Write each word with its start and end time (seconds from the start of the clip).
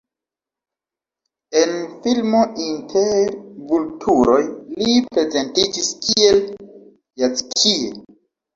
En 1.59 1.73
filmo 2.05 2.41
Inter 2.69 3.37
vulturoj 3.75 4.41
li 4.81 4.97
prezentiĝis 5.13 5.95
kiel 6.09 6.43
Jackie. 7.27 7.97